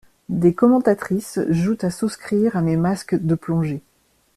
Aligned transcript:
Des 0.29 0.55
commentatrices 0.55 1.39
jouent 1.49 1.77
à 1.83 1.91
souscrire 1.91 2.57
à 2.57 2.63
mes 2.63 2.75
masques 2.75 3.13
de 3.21 3.35
plongée. 3.35 3.83